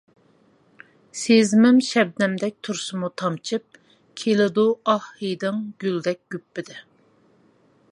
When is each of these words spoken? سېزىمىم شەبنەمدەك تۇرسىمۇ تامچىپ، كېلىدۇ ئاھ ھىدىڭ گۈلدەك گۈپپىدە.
سېزىمىم 1.23 1.81
شەبنەمدەك 1.87 2.57
تۇرسىمۇ 2.69 3.11
تامچىپ، 3.23 3.79
كېلىدۇ 4.23 4.67
ئاھ 4.95 5.07
ھىدىڭ 5.21 5.63
گۈلدەك 5.85 6.23
گۈپپىدە. 6.37 6.83